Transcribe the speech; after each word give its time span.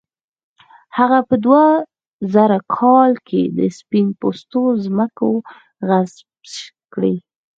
هغه 0.97 1.19
په 1.29 1.35
دوه 1.45 1.65
زره 2.33 2.57
کال 2.77 3.11
کې 3.27 3.41
د 3.57 3.59
سپین 3.77 4.07
پوستو 4.19 4.63
ځمکې 4.85 5.31
غصب 5.87 6.27
کړې. 6.93 7.15